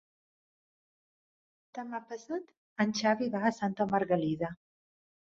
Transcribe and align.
Demà 1.77 1.99
passat 2.11 2.49
en 2.85 2.93
Xavi 3.01 3.27
va 3.35 3.43
a 3.49 3.51
Santa 3.59 3.87
Margalida. 3.93 4.49